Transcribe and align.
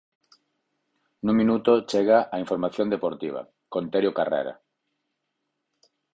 Nun 1.23 1.35
minuto 1.41 1.71
chega 1.91 2.17
a 2.33 2.35
información 2.43 2.87
deportiva, 2.95 3.41
con 3.73 3.83
Terio 3.93 4.11
Carrera. 4.19 4.53